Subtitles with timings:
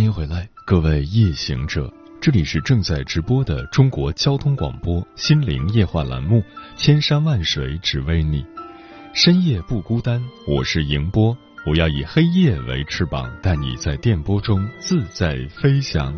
[0.00, 6.36] 欢迎回来，各位夜行者，这里是正在直播的中国交通广播心灵夜话栏目
[6.74, 8.42] 《千山万水只为你》，
[9.12, 16.16] 深夜不孤单，我是迎波，我要以黑夜为翅膀，带你在电波中自在飞翔。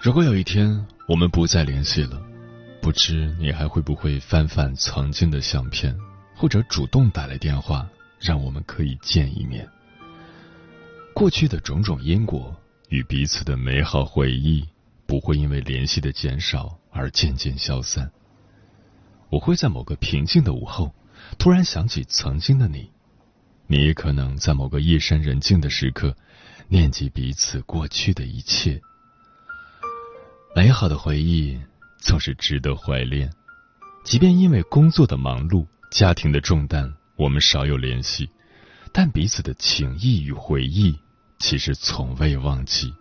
[0.00, 2.20] 如果有一天我们不再联系了，
[2.80, 5.96] 不知你还会不会翻翻曾经的相片，
[6.34, 7.86] 或者主动打来电话，
[8.18, 9.64] 让我们可以见一面。
[11.22, 12.52] 过去的种种因果
[12.88, 14.68] 与彼此的美好回忆，
[15.06, 18.10] 不会因为联系的减少而渐渐消散。
[19.30, 20.92] 我会在某个平静的午后，
[21.38, 22.90] 突然想起曾经的你；
[23.68, 26.16] 你也可能在某个夜深人静的时刻，
[26.66, 28.82] 念及彼此过去的一切。
[30.56, 31.56] 美好的回忆
[32.00, 33.32] 总是值得怀恋，
[34.02, 38.28] 即便因为工作的忙碌、家庭的重担，我们少有联系。
[38.94, 40.98] 但彼此的情谊与回忆，
[41.42, 42.94] 其实从未忘记。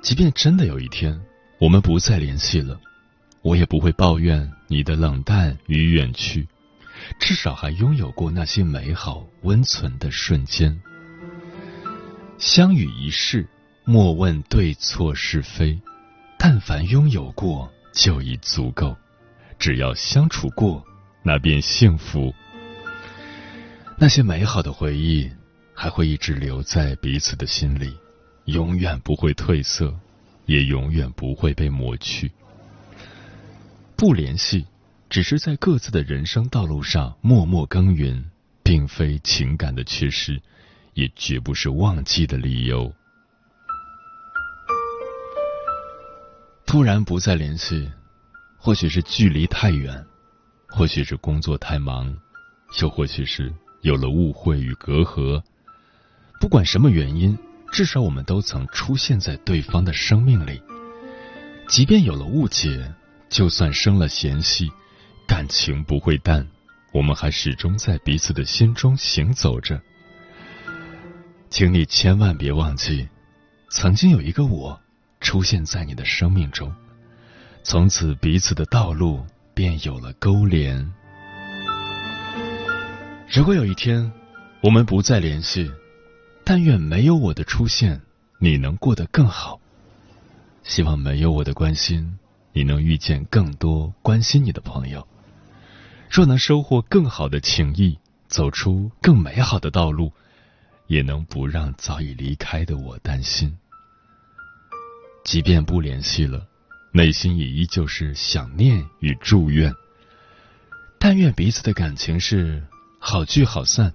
[0.00, 1.20] 即便真的有一天
[1.58, 2.80] 我们不再联系了，
[3.42, 6.46] 我也不会抱怨你的冷淡与远去，
[7.18, 10.80] 至少还拥有过那些美好温存的瞬间。
[12.38, 13.44] 相遇一世，
[13.84, 15.76] 莫问对错是非，
[16.38, 18.96] 但凡拥有过就已足够，
[19.58, 20.84] 只要相处过，
[21.24, 22.32] 那便幸福。
[23.98, 25.28] 那些美好的回忆
[25.78, 27.94] 还会一直留在彼此的心里，
[28.46, 29.94] 永远不会褪色，
[30.46, 32.32] 也永远不会被抹去。
[33.94, 34.66] 不联系，
[35.10, 38.24] 只是在各自的人生道路上默默耕耘，
[38.62, 40.40] 并非情感的缺失，
[40.94, 42.90] 也绝不是忘记的理由。
[46.64, 47.92] 突然不再联系，
[48.56, 50.02] 或许是距离太远，
[50.68, 52.16] 或许是工作太忙，
[52.80, 53.52] 又或许是……
[53.82, 55.40] 有了误会与隔阂，
[56.38, 57.36] 不管什么原因，
[57.72, 60.62] 至少我们都曾出现在对方的生命里。
[61.68, 62.94] 即便有了误解，
[63.28, 64.70] 就算生了嫌隙，
[65.26, 66.46] 感情不会淡，
[66.92, 69.80] 我们还始终在彼此的心中行走着。
[71.48, 73.08] 请你千万别忘记，
[73.70, 74.78] 曾经有一个我
[75.20, 76.72] 出现在你的生命中，
[77.64, 80.92] 从此彼此的道路便有了勾连。
[83.28, 84.12] 如果有一天
[84.60, 85.68] 我们不再联系，
[86.48, 88.00] 但愿没有我的出现，
[88.38, 89.60] 你能过得更好。
[90.62, 92.20] 希望没有我的关心，
[92.52, 95.08] 你能遇见更多关心你的朋友。
[96.08, 97.98] 若能收获更好的情谊，
[98.28, 100.12] 走出更美好的道路，
[100.86, 103.58] 也能不让早已离开的我担心。
[105.24, 106.46] 即便不联系了，
[106.92, 109.74] 内心也依旧是想念与祝愿。
[111.00, 112.62] 但愿彼此的感情是。
[112.98, 113.92] 好聚好散，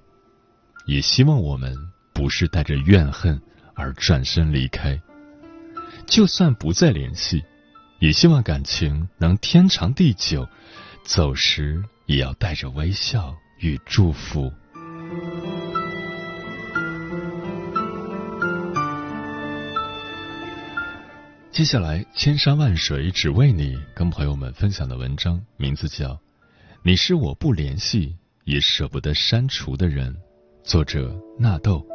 [0.86, 3.42] 也希望我们不是带着怨恨
[3.74, 5.00] 而转身离开。
[6.06, 7.44] 就算不再联系，
[8.00, 10.48] 也希望感情能天长地久。
[11.04, 14.52] 走时也要带着微笑与祝福。
[21.52, 26.10] 接下来，千山万水只为你，跟朋友们分享的文章名字叫
[26.84, 28.08] 《你是我不联系》。
[28.44, 30.18] 也舍不得删除的人，
[30.64, 31.86] 作者纳豆。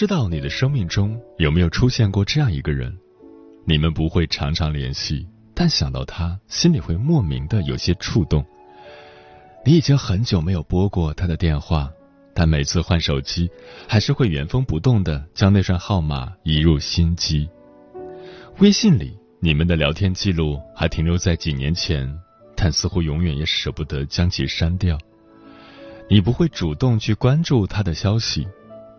[0.00, 2.90] 知道你的生命中有没有出现过这样一个人？
[3.66, 8.42] 你们不会常常联系，但想到他，心里会莫名的有些触动。
[9.62, 11.92] 你已经很久没有拨过他的电话。
[12.32, 13.50] 但每次换手机，
[13.86, 17.46] 还是会原封不动的将那串号码移入心机。
[18.58, 22.10] 微信里你们的聊天记录还停留在几年前，
[22.56, 24.96] 但似乎永远也舍不得将其删掉。
[26.08, 28.48] 你不会主动去关注他的消息，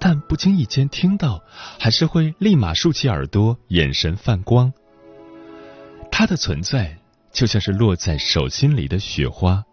[0.03, 1.43] 但不经意间听到，
[1.79, 4.73] 还是会立马竖起耳朵，眼神泛光。
[6.11, 6.97] 他的存在
[7.31, 9.63] 就像是落在手心里的雪花，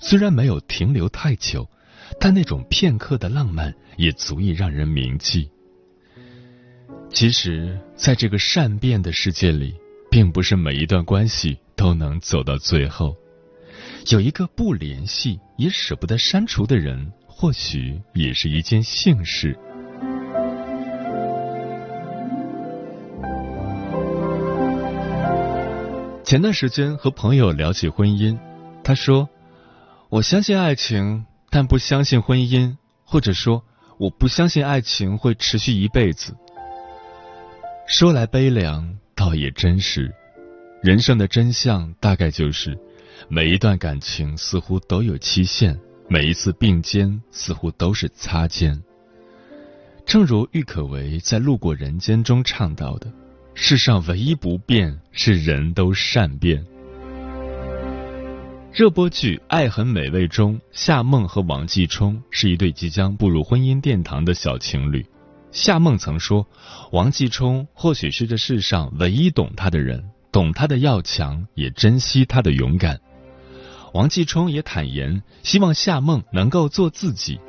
[0.00, 1.70] 虽然没有停留太久，
[2.18, 5.48] 但那种片刻的浪漫也足以让人铭记。
[7.08, 9.72] 其实，在这个善变的世界里，
[10.10, 13.16] 并不是每一段关系都能走到最后。
[14.10, 19.56] 有一个不联系也舍不得删除的人，或许也是一件幸事。
[26.26, 28.36] 前段时间和朋友聊起婚姻，
[28.82, 29.28] 他说
[30.10, 33.62] ：“我相信爱情，但不相信婚姻，或者说
[33.96, 36.34] 我不相信爱情会持续一辈子。”
[37.86, 40.12] 说来悲凉，倒也真实。
[40.82, 42.76] 人生的真相大概就是。
[43.28, 48.82] 每一段感情似乎都有期限，每一次并肩似乎都是擦肩。
[50.04, 53.10] 正如郁可唯在《路过人间》中唱到的
[53.58, 56.62] ：“世上唯一不变是人都善变。”
[58.70, 65.04] 热播剧《爱很美味》中，夏梦和王继冲是一对即将步入婚姻殿堂的小情侣。
[65.52, 66.46] 夏梦曾说
[66.92, 73.00] ：“王继冲或许是这世上唯一懂他的人，懂他的要强，也珍惜他的勇敢。”
[73.94, 77.40] 王继冲也坦言，希望夏梦能够做自己。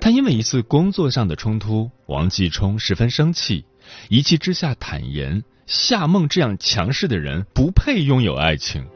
[0.00, 3.64] 但因为一次工作上的冲突，王继冲十分生气，
[4.08, 8.86] 一气之下坦言，夏梦这样强势的人不配拥有爱情，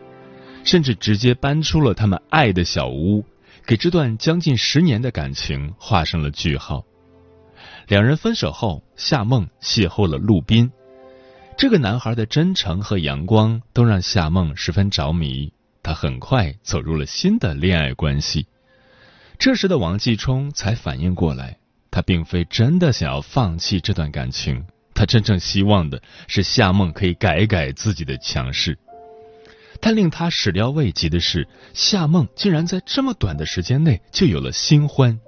[0.65, 3.25] 甚至直接搬出了他们爱的小屋，
[3.67, 6.85] 给这段将近十年的感情画上了句号。
[7.89, 10.71] 两人分手后，夏梦邂逅了陆斌，
[11.59, 15.53] 这个男孩的真诚和阳光都让夏梦十分着迷。
[15.83, 18.47] 他很快走入了新的恋爱关系，
[19.37, 21.59] 这时的王继冲才反应过来，
[21.91, 24.65] 他并非真的想要放弃这段感情，
[25.03, 28.79] 他真正希望的是夏梦可以改改自己的强势。
[29.81, 35.19] 但令他始料未及的是，夏梦竟然在这么短的时间内就有了新欢。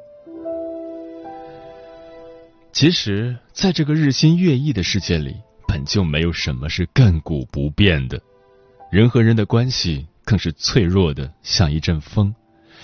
[2.72, 5.34] 其实，在这个日新月异的世界里，
[5.66, 8.22] 本就没有什么是亘古不变的，
[8.92, 10.06] 人和人的关系。
[10.24, 12.32] 更是脆弱的，像一阵风，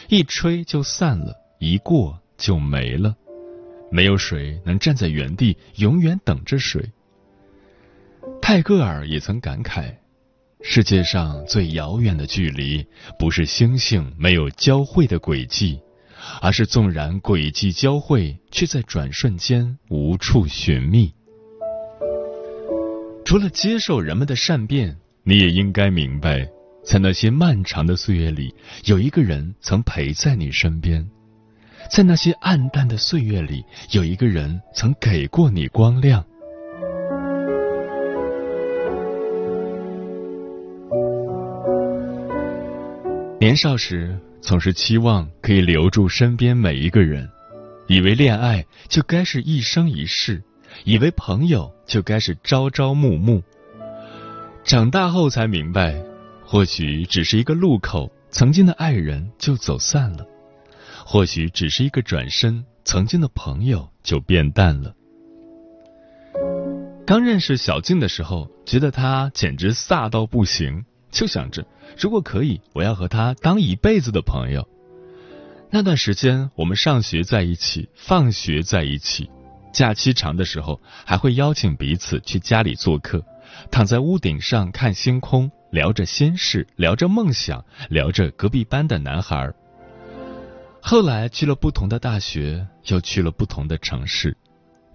[0.09, 3.15] 一吹就散了，一过就没了。
[3.91, 6.91] 没有水能站在原地永远等着水。
[8.41, 9.95] 泰戈尔也曾感慨：
[10.63, 12.87] 世界上最遥远的距离，
[13.19, 15.81] 不是星星没有交汇的轨迹，
[16.43, 21.15] 而是纵然轨迹交汇，却在转瞬间无处寻觅。
[23.25, 26.49] 除了接受人们的善变，你也应该明白。
[26.83, 28.55] 在那些漫长的岁月里，
[28.87, 31.05] 有一个人曾陪在你身边；
[31.89, 36.25] 在那些暗淡的岁月里，有一个人曾给过你光亮。
[43.39, 47.29] 年少时总是期望可以留住身边每一个人，
[47.87, 50.43] 以为恋爱就该是一生一世，
[50.85, 53.43] 以为朋友就该是朝朝暮暮。
[54.63, 55.95] 长大后才明白。
[56.43, 60.25] 或许只是一个路口，曾经的爱人就走散了；
[61.05, 64.95] 或许只是一个转身，曾经的朋友就变淡了。
[67.07, 71.67] 刚认识小静的时候，觉得她简直飒到不行，就想着
[71.99, 74.69] 如果可以，我要和她当一辈子的朋友。
[75.71, 79.29] 那段时间，我们上学在一起，放学在一起，
[79.73, 83.25] 假期长的时候还会邀请彼此去家里做客，
[83.71, 85.51] 躺在屋顶上看星空。
[85.71, 89.49] 聊着心事，聊着梦想，聊着隔壁班的男孩。
[90.83, 94.37] 后来去了不同的大学，又去了不同的城市，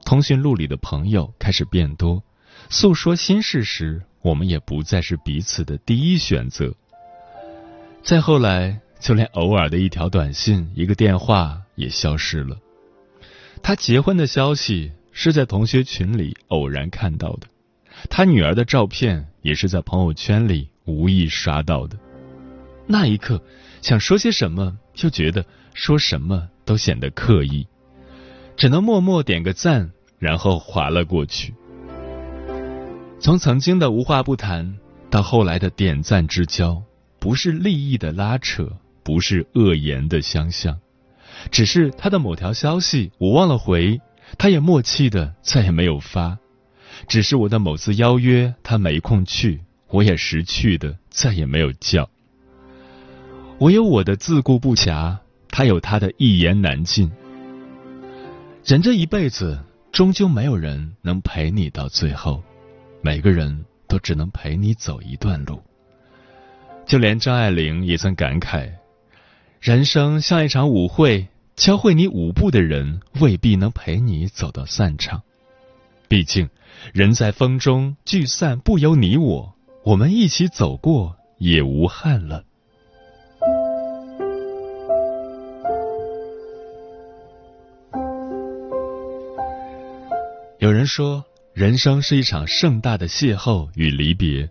[0.04, 2.22] 通讯录里的朋友开始变多。
[2.70, 6.74] 诉说心事时，我们也不再是彼此的第一选择。
[8.04, 12.58] 再后来，就连偶尔的一条短信、一个电话也消失了。
[13.62, 17.48] 他结婚的消息是在同学群里偶然看到的。
[18.10, 21.98] 他女儿的照片也是在朋友圈里无意刷到的。
[22.88, 23.42] 那一刻，
[23.82, 27.67] 想说些什么，就觉得说什么都显得刻意，
[28.55, 31.53] 只能默默点个赞，然后划了过去。
[33.20, 34.77] 从曾经的无话不谈，
[35.10, 36.82] 到后来的点赞之交，
[37.20, 38.72] 不是利益的拉扯，
[39.03, 40.79] 不是恶言的相向，
[41.51, 44.00] 只是他的某条消息我忘了回，
[44.38, 46.38] 他也默契的再也没有发。
[47.10, 52.10] 只是我的某次邀约他没空去，我也识趣的再也没有叫。
[53.58, 55.17] 我有我的自顾不暇，
[55.58, 57.10] 他有他的一言难尽。
[58.66, 59.58] 人这一辈子，
[59.90, 62.44] 终究没有人能陪你到最后，
[63.02, 65.64] 每个人都只能陪你走一段路。
[66.86, 68.70] 就连张爱玲也曾感慨：
[69.62, 71.30] 人生像一场舞会。
[71.56, 75.22] 教会你舞步的人未必能陪你走到散场，
[76.10, 76.50] 毕竟
[76.92, 82.44] 人在风中聚散不由你我，我们一起走过也无憾了。
[90.65, 94.50] 有人说，人生是一场盛大的邂逅与离别，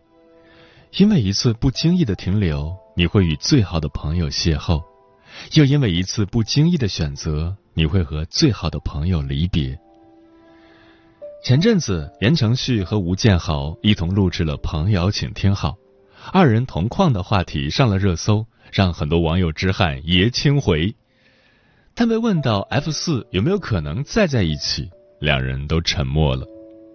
[0.92, 4.80] 因为一次不经意的停留，你会与最好的朋友邂逅。
[5.54, 9.76] 又因为一次不经意的选择，你会和最好的朋友离别。
[11.42, 15.70] 前阵子，言承旭和吴建豪一同录制了《朋友，请听好》，
[16.32, 20.94] 二人同框的话题上了热搜，让很多网友直喊“爷青回”。
[21.92, 24.90] 但被问到 F 四有没有可能再在一起，
[25.20, 26.46] 两人都沉默了。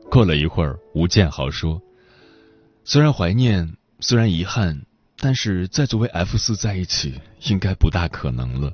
[0.09, 1.81] 过了一会儿，吴建豪说
[2.83, 4.81] ：“虽然怀念，虽然遗憾。”
[5.21, 8.71] 但是再作为 F 四在一起，应该不大可能了。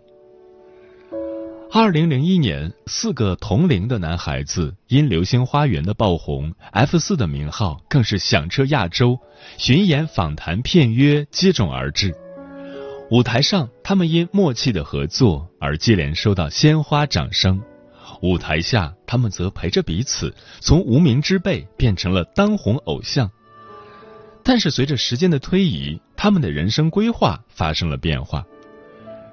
[1.71, 9.17] 二零零一年，四个同龄的男孩子因《流星花园》的爆红，F 四的名号更是响彻亚洲，
[9.57, 12.15] 巡演、访谈、片约接踵而至。
[13.09, 17.57] 舞台上，他们因默契的合作而接连收到鲜花掌声；
[18.21, 23.29] 舞台下，他们则陪着彼此，从无名之辈变成了当红偶像。
[24.43, 28.45] 但是随着时间的推移，他们的人生规划发生了变化。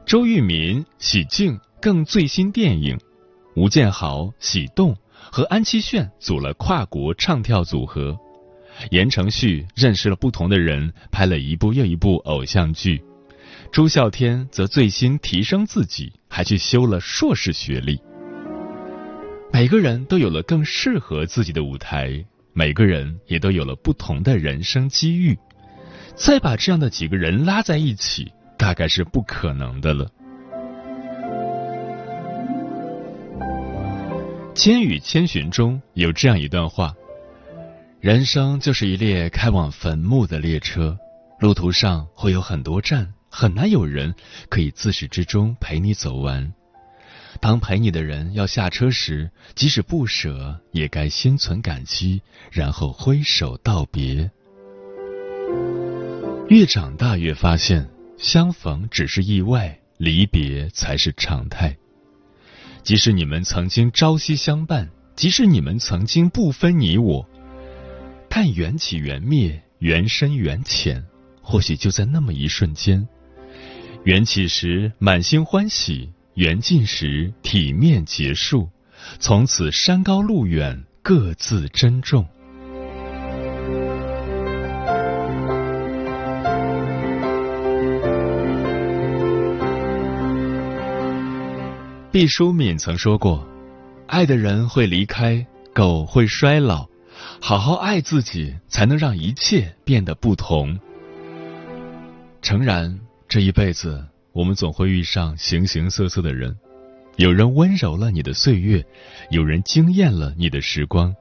[0.06, 2.98] 周渝民、喜静更最新电影，
[3.54, 8.18] 吴建豪、喜动和安七炫组了跨国唱跳组合，
[8.90, 13.02] 言承旭认识了不同的人，拍了一部又一部偶像剧。
[13.70, 18.00] 朱孝天则最新提升自己，还去修了硕士学历。
[19.52, 22.24] 每个人都有了更适合自己的舞台。
[22.54, 25.38] 每个人也都有了不同的人生机遇，
[26.14, 30.06] 再把这样的几个人拉在一起，大概是不可能的了。
[34.54, 36.94] 《千与千寻》中有这样一段话：
[38.00, 40.98] 人生就是一列开往坟墓的列车，
[41.40, 44.14] 路途上会有很多站，很难有人
[44.50, 46.52] 可以自始至终陪你走完。
[47.42, 52.22] 当陪你的人要下车时，即使不舍，也该心存感激，
[52.52, 54.30] 然后挥手道别。
[56.48, 61.76] 越长大越发现，相逢只是意外，离别才是常态。
[62.84, 67.28] 即使你们曾经朝夕相伴，即使你们曾经不分你我，
[68.28, 71.04] 但缘起缘灭，缘深缘浅，
[71.40, 73.08] 或许就在那么一瞬间。
[74.04, 76.12] 缘起时满心欢喜。
[76.34, 78.68] 缘尽时，体面结束，
[79.18, 82.26] 从此山高路远，各自珍重。
[92.10, 93.46] 毕淑敏曾说过
[94.08, 96.88] ：“爱的人会离开，狗会衰老，
[97.40, 100.78] 好好爱自己，才能让一切变得不同。”
[102.40, 104.11] 诚然，这一辈子。
[104.32, 106.56] 我们总会遇上形形色色的人，
[107.16, 108.84] 有人温柔了你的岁月，
[109.30, 111.14] 有人惊艳了你的时光。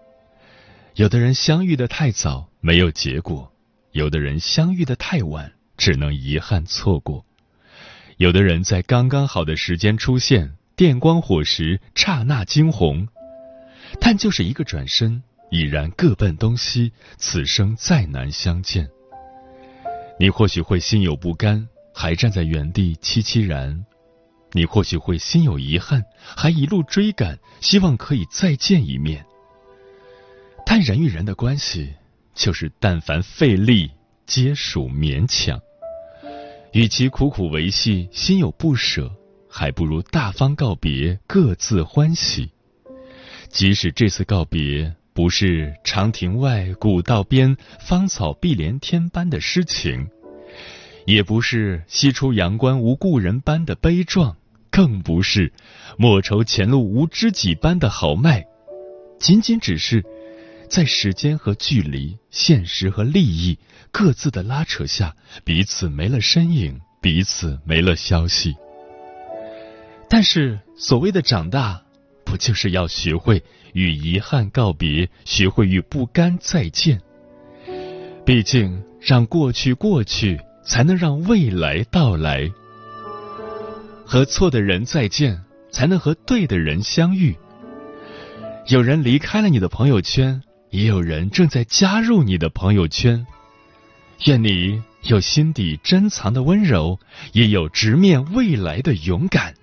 [0.96, 3.51] 有的人相遇的太早，没有结果；
[3.91, 7.25] 有的人相遇的太晚，只能遗憾错过。
[8.18, 13.08] 有的人在刚刚好的时间出现，电光火石，刹那惊鸿。
[14.00, 18.89] 但就是一个转身，已然各奔东西，此生再难相见。
[20.18, 21.68] 你或许会心有不甘。
[21.93, 23.86] 还站在原地凄凄然，
[24.53, 26.03] 你或许会心有遗憾，
[26.36, 29.25] 还一路追赶，希望可以再见一面。
[30.65, 31.93] 但人与人的关系，
[32.33, 33.91] 就是但凡费力，
[34.25, 35.60] 皆属勉强。
[36.74, 39.12] 与其苦苦维系，心有不舍，
[39.50, 42.50] 还不如大方告别，各自欢喜。
[43.50, 50.07] 即使这次告别不是长亭外，古道边，芳草碧连天般的诗情。
[51.05, 54.36] 也不是西出阳关无故人般的悲壮，
[54.70, 55.51] 更不是
[55.98, 58.46] 莫愁前路无知己般的豪迈，
[59.20, 60.03] 仅仅只是
[60.70, 63.58] 在时间和距离、现实和利益
[63.91, 68.55] 各自的拉扯下，彼此没了身影，彼此没了消息。
[70.10, 71.81] 但是所谓的长大，
[72.25, 73.43] 不就是要学会
[73.74, 77.01] 与遗憾告别，学会与不甘再见。
[78.25, 82.51] 毕竟，让过去过去，才能让未来到来。
[84.06, 85.41] 和错的人再见，
[85.72, 87.36] 才能和对的人相遇。
[88.68, 93.25] 有人离开了你的朋友圈，也有人正在加入你的朋友圈。
[94.25, 97.00] 愿你有心底珍藏的温柔，
[97.32, 99.56] 也有直面未来的勇敢。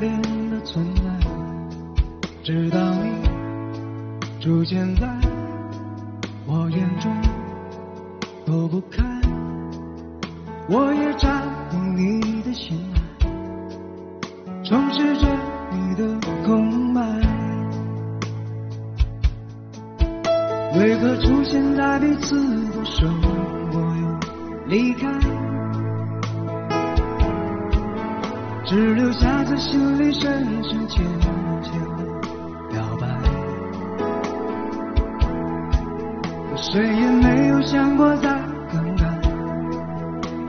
[0.00, 1.02] 恋的存在。
[2.42, 3.28] 直到你
[4.40, 5.08] 出现在
[6.46, 7.12] 我眼中，
[8.44, 9.02] 躲不开，
[10.68, 13.00] 我也占领你的心来，
[14.64, 15.26] 充实着。
[15.68, 16.06] 你的
[16.46, 17.00] 空白，
[20.74, 22.36] 为何出现在彼此
[22.70, 24.18] 的生活又
[24.68, 25.08] 离开，
[28.66, 31.04] 只留下在心里深深浅
[31.62, 32.00] 浅的
[32.68, 33.06] 表白。
[36.56, 38.28] 谁也没有想过再
[38.72, 39.04] 更改，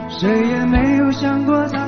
[0.09, 1.86] 谁也没有想过再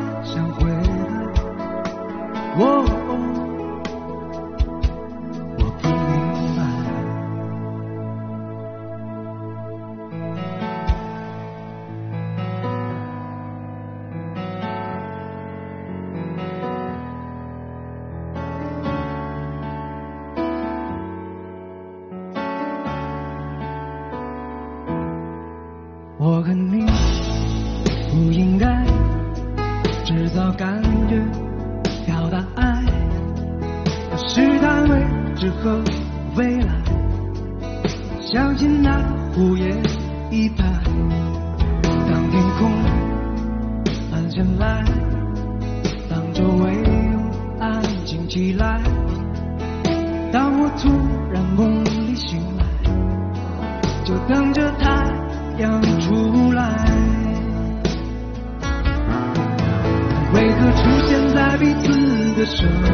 [61.60, 61.88] 彼此
[62.36, 62.88] 的生活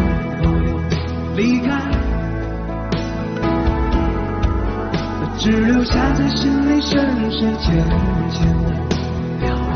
[1.36, 1.70] 离开？
[5.38, 7.86] 只留下在心里深深浅
[8.32, 8.68] 浅的
[9.40, 9.72] 表白。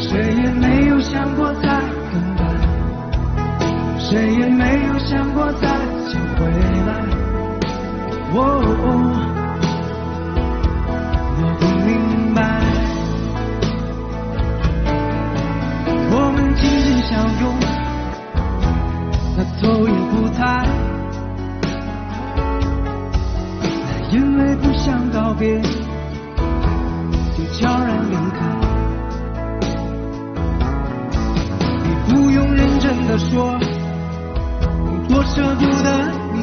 [0.00, 0.08] 谁
[0.42, 1.68] 也没有想过再
[2.10, 2.40] 更改，
[3.98, 5.68] 谁也没有想过再
[6.08, 6.48] 想回
[6.86, 6.90] 来。
[8.32, 8.95] 哦。
[35.08, 36.38] 多舍不得你，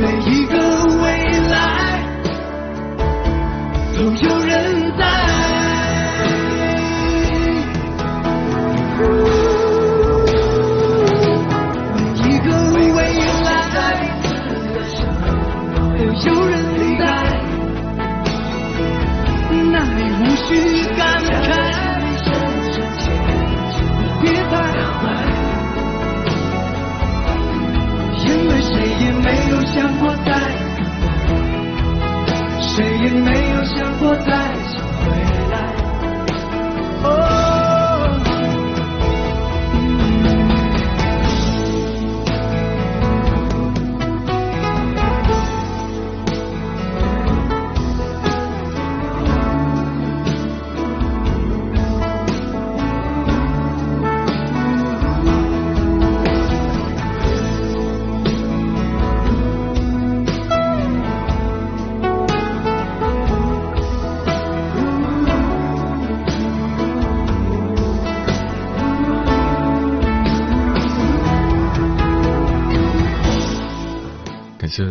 [0.00, 0.69] 每一个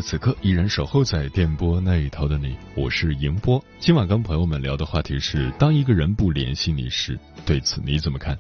[0.02, 3.64] 此刻依然守候在电波那一头的你，我是迎波。
[3.80, 8.38] 今晚跟朋友们聊的话题是：当一个人不联系你时，对此你怎么看？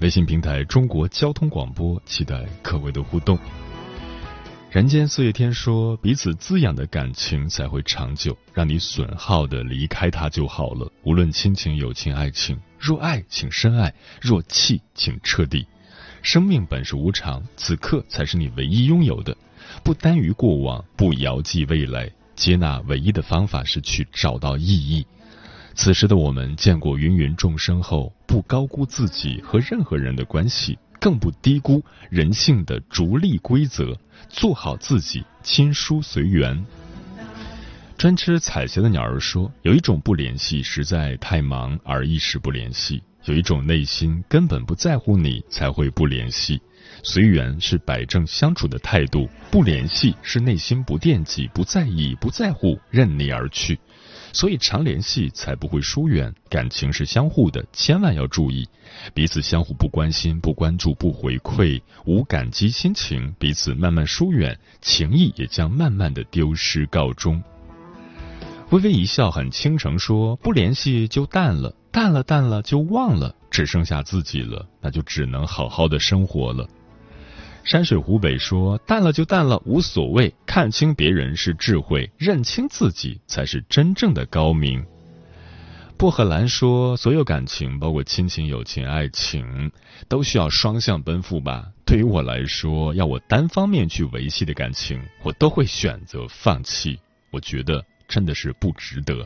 [0.00, 3.38] 微信平台中国交通广播，期待各位的互动。
[4.70, 8.36] 人间四月天说，彼此滋养的感情才会长久。
[8.54, 10.90] 让你损耗的离开他就好了。
[11.02, 15.66] 无论亲情、友情、爱情，若爱请深爱，若弃请彻底。
[16.22, 19.36] 生命本是无常，此刻才是你唯一拥有的。
[19.82, 25.06] 不耽于过往，不遥寄未来，接纳唯一的方法是去找到意义。
[25.74, 33.96] 此时的我们见过芸芸众生后，不高估自己和任何人的关系，更不低估人性的逐利规则，
[34.28, 36.64] 做好自己，亲疏随缘。
[37.96, 46.60] 专吃彩霞的鸟儿说：“有一种不联系，实在太忙而一时不联系；有一种内心根本不在乎你，才会不联系。”
[47.02, 53.78] 随缘是摆正相处的态度，不联系是内心不惦记、不在意、不在乎，任你而去。
[54.32, 56.32] 所以常联系才不会疏远。
[56.48, 58.68] 感情是相互的，千万要注意，
[59.12, 67.42] 彼此相互不关心、不关注、不回馈，无感激心情，彼此慢慢疏远，情谊也将慢慢的丢失告终。
[68.70, 76.68] 微微一笑很倾城说：“不联系就淡了，淡了淡了就忘了，只剩下自己了，那就只能好好的生活了。”
[77.64, 80.34] 山水湖北说：“淡了就淡了，无所谓。
[80.46, 84.84] 看清别人是智慧，认清自己才是真正的高明。”
[85.96, 89.70] 薄荷兰说：“所有感情，包括亲情、友情、爱情，
[90.08, 91.68] 都需要双向奔赴吧。
[91.84, 96.98] 对于我来说，要我单方面去维系的感情，我都会选择放弃。
[97.30, 99.24] 我觉得真的是不值得。”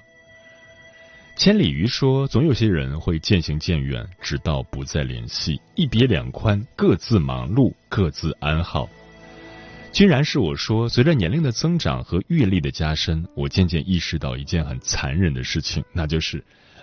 [1.37, 8.89] 千里鱼说：“总有些人会渐行渐远，直到不再联系，一别两宽，各自忙碌，各自安好。”
[9.93, 16.43] 居然是我说：“随着年龄的增长和阅历的加深，我渐渐意识到一件很残忍的事情，那就是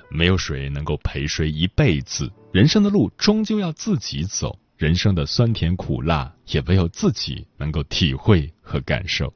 [0.10, 2.30] 没有谁能够陪谁一辈子。
[2.52, 9.34] 人生的路终究要自己走，人生的酸甜苦辣也唯有自己能够体会和感受。”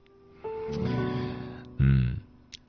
[1.80, 2.17] 嗯，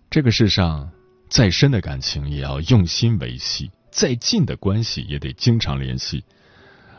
[0.08, 0.88] 这个世上。
[1.28, 6.24] 再深的感情也要用心维系，再近的关系也得经常联系。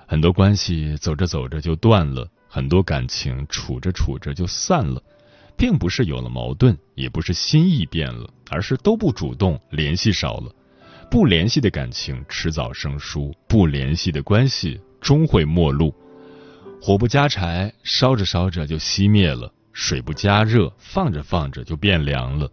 [0.06, 5.02] 很多关系走着走着就断了，很多感情处着处着就散了，
[5.58, 10.54] 并不是有了矛盾，也不是心意变了，而是都不主动联系少了。
[11.10, 15.94] 不联系的感情迟早生疏，不联系的关系终会陌路。
[16.82, 22.50] 火不加柴，烧着烧着就熄灭了；水不加热，放着放着就变凉了。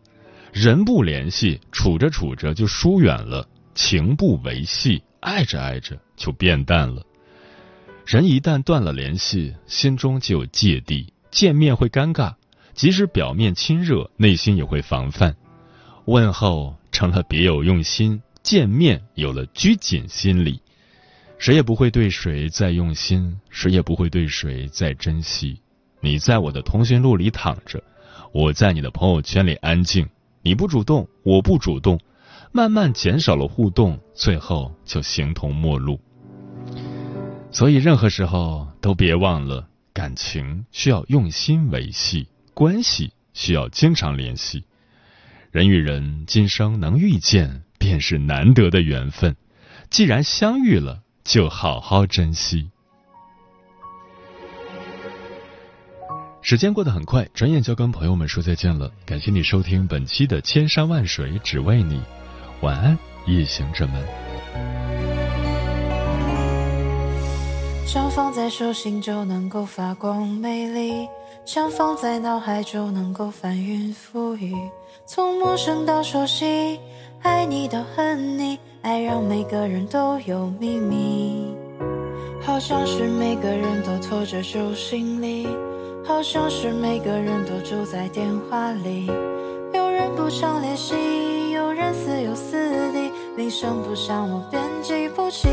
[0.55, 7.05] 人不联系，处着处着就疏远了；情不维系，爱着爱着就变淡了。
[8.07, 12.35] 人一旦断了联系，心中就有芥蒂，见面会尴尬，
[12.73, 15.35] 即使表面亲热，内心也会防范。
[16.05, 20.61] 问候成了别有用心，见面有了拘谨心理。
[21.37, 25.59] 谁也不会对谁再用心，谁也不会对谁再珍惜。
[25.99, 27.83] 你在我的通讯录里躺着，
[28.33, 30.09] 我在你的朋友圈里安静。
[30.47, 31.99] 你不主动，我不主动，
[32.53, 35.99] 慢慢减少了互动，最后就形同陌路。
[37.51, 44.65] 所以，任何时候都别忘了，感情需要用心维系，关系需要经常联系。
[45.51, 49.35] 人与人今生能遇见，便是难得的缘分。
[49.89, 52.69] 既然相遇了，就好好珍惜。
[56.45, 58.93] 时间过得很快，转眼就跟朋友们说再见了。
[59.07, 61.97] 感谢你收听本期的《千山万水只为你》，
[62.61, 63.95] 晚安，夜行者们。
[67.87, 71.09] 想放在手心就能够发光美丽，
[71.47, 74.55] 想放在脑海就能够翻云覆雨。
[75.07, 76.79] 从陌生到熟悉，
[77.23, 81.57] 爱你到恨你，爱让每个人都有秘密，
[82.43, 85.49] 好像是每个人都拖着旧行李。
[86.07, 89.07] 好像是每个人都住在电话里，
[89.73, 90.95] 有人不常联系，
[91.53, 92.53] 有人似有似
[92.93, 95.49] 地，铃声不响我便记不起。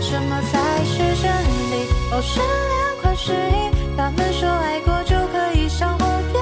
[0.00, 1.32] 什么才是真
[1.70, 1.86] 理？
[2.10, 3.72] 哦，是两块石印。
[3.96, 6.40] 他们说爱过就可以伤或别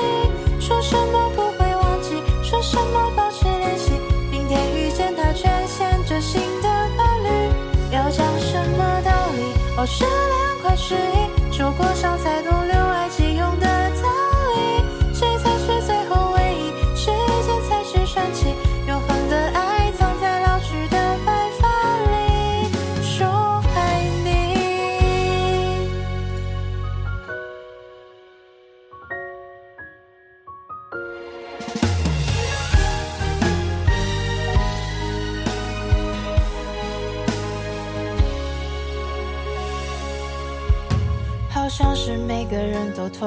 [0.00, 3.92] 离，说什么不会忘记，说什么保持联系。
[4.30, 9.52] 明天遇见他，却牵着新的伴侣，要讲什么道理？
[9.76, 10.04] 哦，是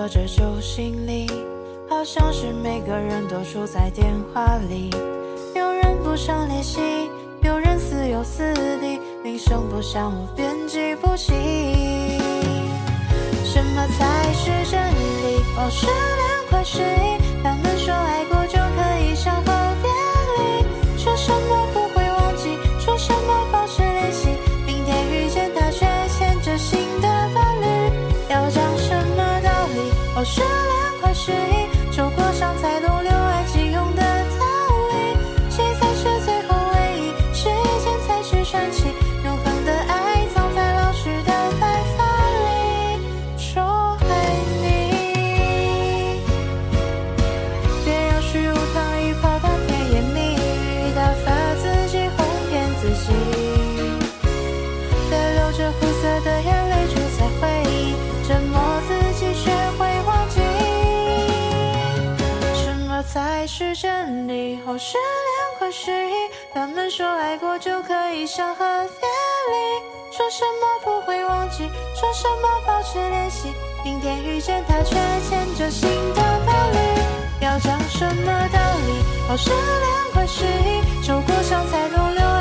[0.05, 1.27] 人都拖着旧行李，
[1.89, 4.91] 好像是每个人都住在电话里。
[5.55, 6.79] 有人不常联系，
[7.41, 11.33] 有人似友似敌，铃声不响，我便记不起。
[13.43, 15.43] 什么才是真理？
[15.57, 18.34] 哦，是两块石一，他们说爱过
[63.57, 66.13] 是真理噢失恋快失忆
[66.53, 68.65] 他们说爱过就可以伤和
[68.99, 71.59] 别离说什么不会忘记
[71.95, 73.53] 说什么保持联系
[73.85, 74.95] 明天遇见他却
[75.29, 82.34] 牵着新的伴侣要讲什么道理好失恋快失忆受过伤才懂流